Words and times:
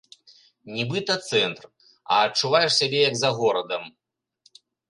Нібыта 0.77 1.17
цэнтр, 1.27 1.63
а 1.91 2.13
адчуваеш 2.31 2.71
сябе 2.81 2.99
як 3.09 3.15
за 3.23 3.29
горадам. 3.41 3.83